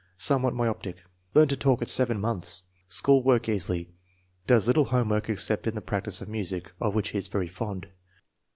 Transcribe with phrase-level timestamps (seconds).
[0.17, 1.03] Somewhat myopic.
[1.35, 2.63] Learned to talk at 7 months.
[2.87, 3.91] School work easy;
[4.47, 7.47] does little home work except in the practice of music, of which he is very
[7.47, 7.87] fond.